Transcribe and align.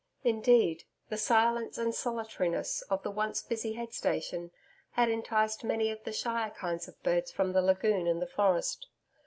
Indeed, 0.23 0.85
the 1.09 1.15
silence 1.19 1.77
and 1.77 1.93
solitariness 1.93 2.81
of 2.89 3.03
the 3.03 3.11
once 3.11 3.43
busy 3.43 3.73
head 3.73 3.93
station 3.93 4.49
had 4.93 5.09
enticed 5.11 5.63
many 5.63 5.91
of 5.91 6.03
the 6.05 6.11
shyer 6.11 6.49
kinds 6.49 6.87
of 6.87 6.99
birds 7.03 7.31
from 7.31 7.53
the 7.53 7.61
lagoon 7.61 8.07
and 8.07 8.19
the 8.19 8.25
forest. 8.25 8.87